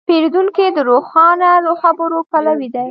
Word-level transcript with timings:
پیرودونکی 0.07 0.67
د 0.75 0.79
روښانه 0.89 1.49
خبرو 1.81 2.19
پلوی 2.31 2.67
دی. 2.73 2.79